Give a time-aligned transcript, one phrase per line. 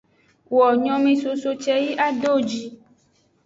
[0.55, 2.63] Wo nyomesoso ce yi ado wo ji.